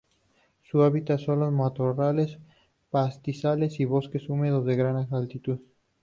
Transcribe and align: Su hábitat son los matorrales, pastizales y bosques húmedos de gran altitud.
Su 0.63 0.81
hábitat 0.81 1.19
son 1.19 1.41
los 1.41 1.51
matorrales, 1.53 2.39
pastizales 2.89 3.79
y 3.79 3.85
bosques 3.85 4.29
húmedos 4.29 4.65
de 4.65 4.75
gran 4.75 5.07
altitud. 5.13 5.59